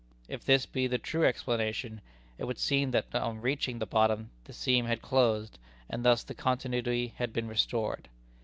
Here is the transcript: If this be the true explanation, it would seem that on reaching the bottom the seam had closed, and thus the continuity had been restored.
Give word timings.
If 0.27 0.43
this 0.43 0.65
be 0.65 0.87
the 0.87 0.97
true 0.97 1.23
explanation, 1.27 2.01
it 2.39 2.45
would 2.45 2.57
seem 2.57 2.89
that 2.89 3.13
on 3.13 3.39
reaching 3.39 3.77
the 3.77 3.85
bottom 3.85 4.31
the 4.45 4.51
seam 4.51 4.85
had 4.87 5.03
closed, 5.03 5.59
and 5.87 6.03
thus 6.03 6.23
the 6.23 6.33
continuity 6.33 7.13
had 7.17 7.31
been 7.31 7.47
restored. 7.47 8.07